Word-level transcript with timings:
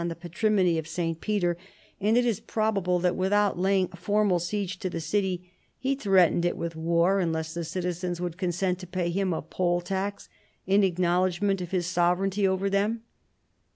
OH 0.01 0.05
the" 0.07 0.15
Patrimony 0.15 0.77
of 0.79 0.87
St. 0.87 1.21
Peter," 1.21 1.57
and 1.99 2.17
it 2.17 2.25
is 2.25 2.39
probable 2.39 2.97
that 2.97 3.15
without 3.15 3.59
laying 3.59 3.87
formal 3.89 4.39
siege 4.39 4.79
to 4.79 4.89
the 4.89 4.99
city 4.99 5.51
he 5.77 5.93
threatened 5.93 6.43
it 6.43 6.57
with 6.57 6.75
war 6.75 7.19
unless 7.19 7.53
the 7.53 7.63
citizens 7.63 8.19
would 8.19 8.35
con 8.35 8.51
sent 8.51 8.79
to 8.79 8.87
pay 8.87 9.11
him 9.11 9.31
a 9.31 9.43
poll 9.43 9.79
tax 9.79 10.27
in 10.65 10.83
acknowledgment 10.83 11.61
of 11.61 11.69
his 11.69 11.85
sovereignty 11.85 12.47
over 12.47 12.67
them. 12.67 13.03